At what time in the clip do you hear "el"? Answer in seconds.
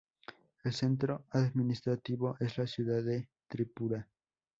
0.63-0.73